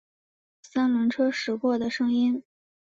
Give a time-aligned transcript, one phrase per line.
[0.63, 2.43] 三轮车驶过的声音